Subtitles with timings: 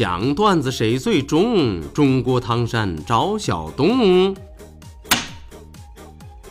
[0.00, 1.82] 讲段子谁最中？
[1.92, 4.34] 中国唐山赵小东。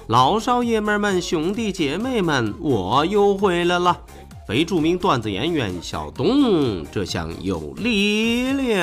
[0.05, 4.01] 老少爷们们、兄弟姐妹们，我又回来了。
[4.47, 8.77] 非著名段子演员小东，这下有力量。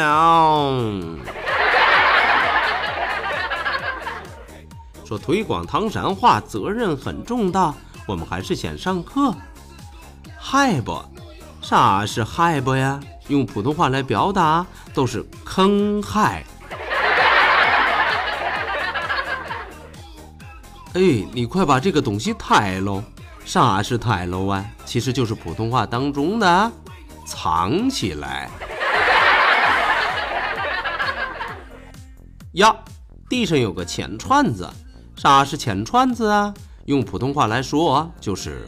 [5.04, 7.72] 说推广唐山话责任很重大，
[8.04, 9.32] 我们还是先上课。
[10.36, 11.00] 嗨不？
[11.60, 12.98] 啥是嗨不呀？
[13.28, 16.44] 用普通话来表达都是坑害。
[20.94, 21.00] 哎，
[21.32, 23.02] 你快把这个东西抬喽！
[23.44, 24.64] 啥是抬喽啊？
[24.84, 26.72] 其实就是普通话当中的
[27.26, 28.48] 藏起来。
[32.52, 32.74] 呀，
[33.28, 34.68] 地上有个钱串子，
[35.16, 36.54] 啥是钱串子啊？
[36.86, 38.66] 用普通话来说就是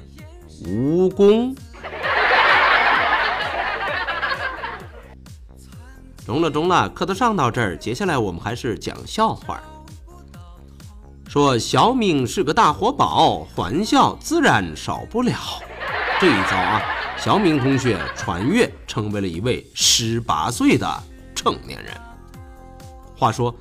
[0.63, 1.57] 蜈蚣。
[6.29, 9.59] 中了中了，课都上到这儿，接下来我们还是讲笑话。
[11.27, 15.33] 说小明是个大活宝，欢笑自然少不了。
[16.21, 16.83] 这一遭啊，
[17.17, 20.87] 小明同学穿越成为了一位十八岁的
[21.35, 21.95] 成年人。
[23.17, 23.55] 话说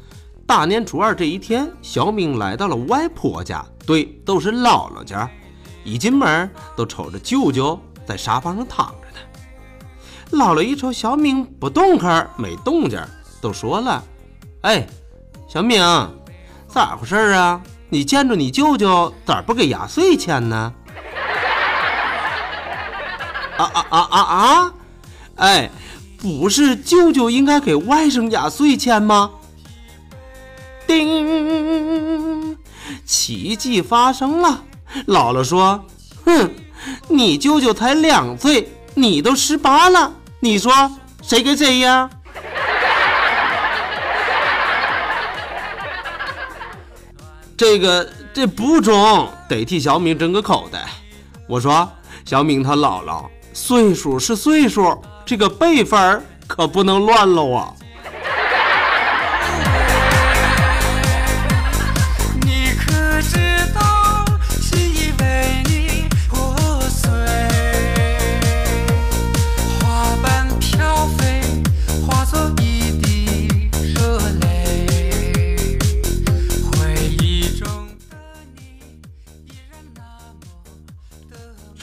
[0.46, 5.30] 大年初二这一天，小明来到了外婆家，对，都是姥姥家。
[5.86, 9.07] 一进门都瞅着舅舅在沙发上躺着。
[10.32, 13.00] 姥姥一瞅小明不动弹，没动静，
[13.42, 14.04] 都说了
[14.62, 14.86] ：“哎，
[15.48, 15.82] 小明，
[16.68, 17.62] 咋回事啊？
[17.90, 20.74] 你见着你舅舅咋不给压岁钱呢？”
[23.58, 24.74] 啊啊啊啊啊！
[25.38, 25.72] 哎，
[26.18, 29.32] 不是舅舅应该给外甥压岁钱吗？
[30.86, 32.58] 叮，
[33.06, 34.64] 奇迹发生了！
[35.08, 35.84] 姥姥说
[36.26, 36.52] ：“哼，
[37.08, 40.74] 你舅舅才两岁。”你都十八了，你说
[41.22, 42.10] 谁跟谁呀？
[47.56, 50.84] 这个这不中，得替小敏争个口袋。
[51.48, 51.88] 我说
[52.26, 57.72] 小敏她姥姥岁数是岁数，这个辈分可不能乱了啊。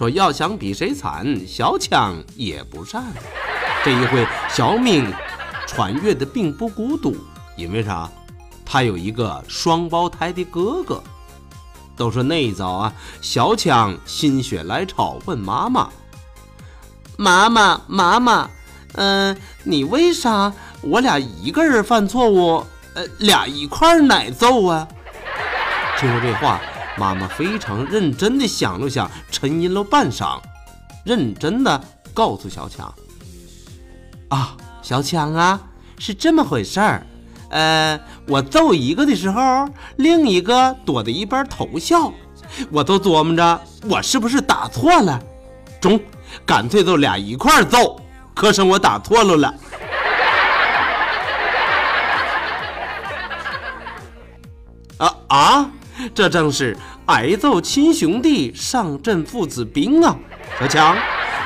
[0.04, 3.02] 说要想比谁惨，小强也不善。
[3.82, 5.10] 这一回，小明
[5.66, 7.16] 穿越的并不孤独，
[7.56, 8.06] 因为啥？
[8.66, 11.02] 他有一个双胞胎的哥哥。
[11.96, 12.92] 都说那一早啊，
[13.22, 15.88] 小强心血来潮问妈妈
[17.16, 18.50] ：“妈妈，妈妈，
[18.96, 24.86] 嗯，你为啥我俩一个人犯错误，呃，俩一块挨揍啊？”
[25.98, 26.60] 听说这话。
[26.96, 30.40] 妈妈非常认真地想了想，沉吟了半晌，
[31.04, 31.80] 认真地
[32.12, 32.92] 告诉小强
[34.30, 35.60] ：“啊，小强啊，
[35.98, 37.06] 是这么回事儿。
[37.50, 42.12] 呃，我揍一个的时候，另一个躲在一边偷笑，
[42.70, 45.20] 我都琢磨着我是不是打错了。
[45.80, 46.00] 中，
[46.46, 48.00] 干脆就俩一块揍，
[48.34, 49.54] 可省我打错了了。
[54.98, 55.70] 啊 啊！”
[56.12, 56.76] 这正是
[57.06, 60.16] 挨揍亲兄弟，上阵父子兵啊！
[60.60, 60.96] 小强，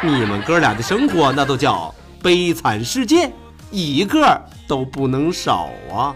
[0.02, 3.30] 你们哥俩的生活那都叫悲惨世界，
[3.70, 6.14] 一个都不能少啊！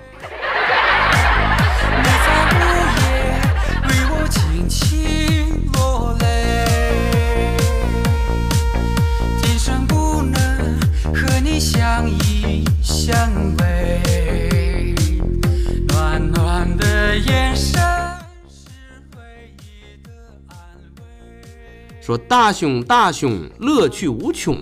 [22.13, 24.59] 说大熊大熊乐趣无穷，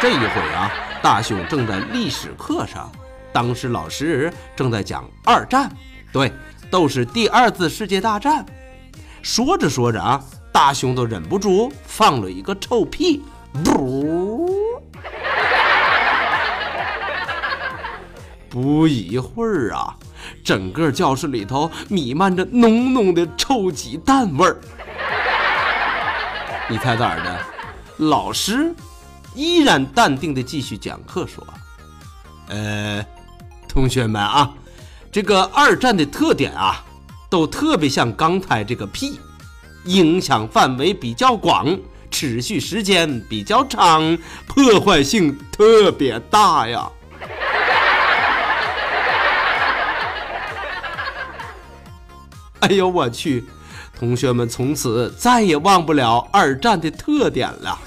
[0.00, 0.70] 这一回啊，
[1.02, 2.88] 大熊正在历史课上，
[3.32, 5.68] 当时老师正在讲二战，
[6.12, 6.32] 对，
[6.70, 8.46] 都是第二次世界大战。
[9.20, 10.22] 说着说着啊，
[10.52, 13.20] 大熊都忍不住放了一个臭屁，
[13.64, 14.48] 噗！
[18.48, 19.96] 不一会儿啊，
[20.44, 24.60] 整个教室里头弥漫着浓浓的臭鸡蛋味儿。
[26.70, 27.40] 你猜咋的？
[27.96, 28.72] 老师
[29.34, 31.44] 依然淡定的继续讲课说
[32.48, 33.04] ：“呃，
[33.68, 34.54] 同学们啊，
[35.10, 36.84] 这个二战的特点啊，
[37.28, 39.18] 都特别像刚才这个屁，
[39.86, 41.76] 影响范围比较广，
[42.08, 44.16] 持续时间比较长，
[44.46, 46.88] 破坏性特别大呀。”
[52.60, 53.44] 哎呦我去！
[54.00, 57.78] 同学们从此再也忘不了二战的特点了。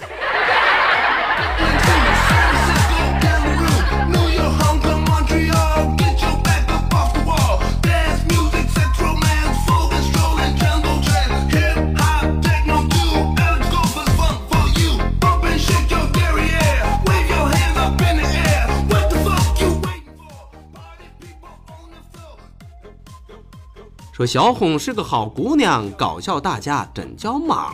[24.13, 27.74] 说小红是个好姑娘，搞笑大家真叫忙。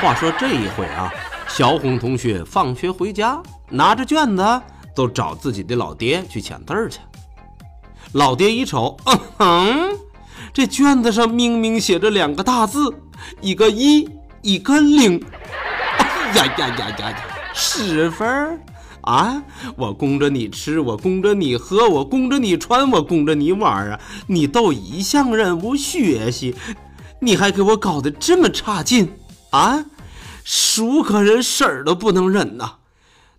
[0.00, 1.12] 话说这一回啊，
[1.46, 3.38] 小红同学放学回家，
[3.68, 4.62] 拿着卷子
[4.96, 6.98] 都找自己的老爹去签字去。
[8.12, 9.98] 老爹一瞅，嗯哼，
[10.54, 12.90] 这卷子上明明写着两个大字，
[13.42, 14.08] 一个一，
[14.40, 15.22] 一个零。
[15.98, 17.22] 哎呀呀呀呀呀，
[17.52, 18.58] 十分儿！
[19.08, 19.42] 啊！
[19.74, 23.98] 我供着你吃，我供着你喝，我供着你穿，我供着你玩啊！
[24.26, 26.54] 你都一项任务学习，
[27.22, 29.10] 你还给我搞得这么差劲
[29.50, 29.86] 啊！
[30.44, 32.72] 叔可人，事儿都不能忍呐，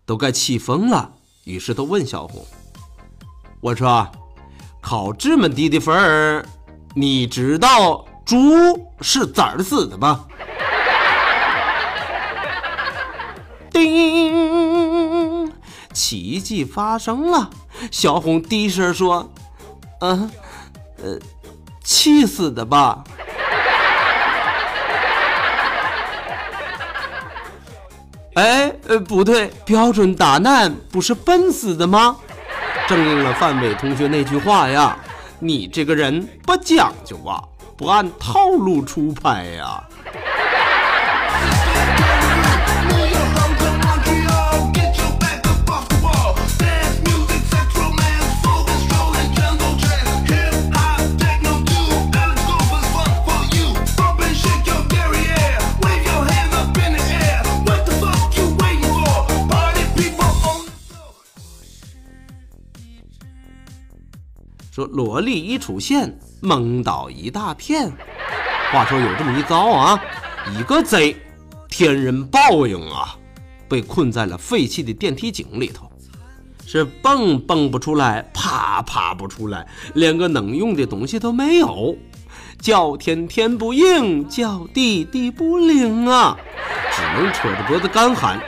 [0.07, 1.11] 都该气疯了。
[1.43, 2.43] 于是都问小红
[3.61, 4.11] ：“我说，
[4.81, 6.43] 考这么低的分儿，
[6.95, 8.35] 你知道猪
[9.01, 10.25] 是咋死的吗？”
[13.71, 14.08] 叮！
[16.09, 17.51] 奇迹发生了，
[17.91, 19.31] 小红低声说
[20.01, 20.31] ：“嗯，
[21.03, 21.19] 呃，
[21.83, 23.03] 气死的吧？”
[28.33, 32.17] 哎，呃，不对，标准答案不是笨死的吗？
[32.87, 34.97] 正应了范伟同学那句话呀
[35.37, 37.39] ：“你这个人不讲究啊，
[37.77, 39.83] 不按套路出牌呀。”
[64.79, 67.91] 说萝莉一出现，蒙倒一大片。
[68.71, 70.01] 话说有这么一遭啊，
[70.57, 71.17] 一个贼，
[71.67, 73.13] 天人报应啊，
[73.67, 75.91] 被困在了废弃的电梯井里头，
[76.65, 81.93] 是蹦蹦不出来，爬爬不出来，连个能用的东西都没有，
[82.61, 86.37] 叫天天不应，叫地地不灵啊，
[86.93, 88.41] 只能扯着脖子干喊。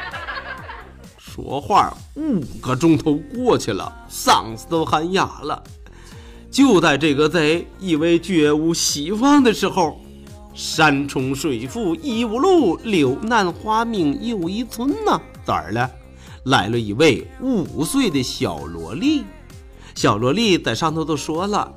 [1.17, 5.61] 说话五个钟头过去了，嗓子都喊哑了。
[6.51, 10.01] 就在这个贼以为绝无希望的时候，
[10.53, 15.19] 山重水复疑无路，柳暗花明又一村呐！
[15.45, 15.89] 咋儿了？
[16.43, 19.23] 来了一位五岁的小萝莉，
[19.95, 21.73] 小萝莉在上头都说了：“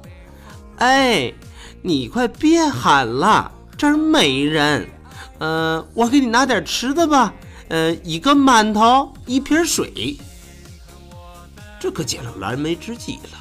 [0.78, 1.32] 哎，
[1.80, 4.88] 你快别喊了，这儿没人。
[5.38, 7.32] 嗯，我给你拿点吃的吧。
[7.68, 10.16] 嗯，一个馒头，一瓶水。”
[11.78, 13.38] 这可解了燃眉之急了。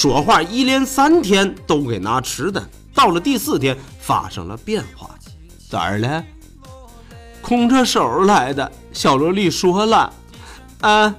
[0.00, 2.64] 说话一连三天都给拿吃的，
[2.94, 5.10] 到了第四天发生了变化，
[5.68, 6.24] 咋儿了？
[7.42, 8.70] 空着手来的。
[8.92, 10.12] 小萝莉说了
[10.82, 11.12] ：“啊，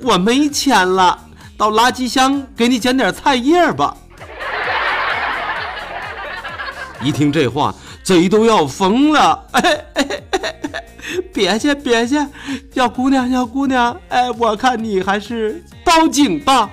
[0.00, 1.18] 我没钱了，
[1.56, 3.96] 到垃圾箱给你捡点菜叶吧。”
[7.00, 9.42] 一听这话，贼都要疯了。
[9.52, 10.54] 哎哎哎，
[11.32, 12.18] 别去别去，
[12.74, 16.68] 小姑娘小姑娘，哎，我看你还是报警吧。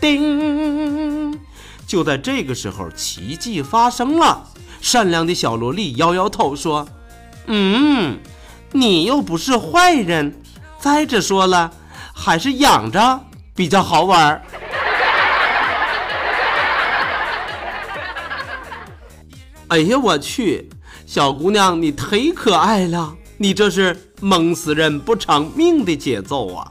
[0.00, 1.38] 叮！
[1.86, 4.48] 就在这个时候，奇迹发生了。
[4.80, 6.88] 善良的小萝莉摇摇头说
[7.46, 8.18] ：“嗯，
[8.72, 10.40] 你又不是坏人。
[10.78, 11.70] 再者说了，
[12.14, 13.20] 还是养着
[13.54, 14.40] 比较好玩。”
[19.68, 20.70] 哎呀，我去！
[21.06, 26.70] 小姑娘，你忒可爱了，你这是蒙死人不偿命的节奏啊！